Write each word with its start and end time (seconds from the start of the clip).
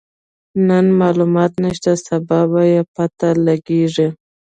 نن 0.67 0.85
مالومات 0.99 1.53
نشته، 1.63 1.91
سبا 2.05 2.39
به 2.51 2.61
يې 2.71 2.81
پته 2.93 3.29
لګيږي. 3.45 4.07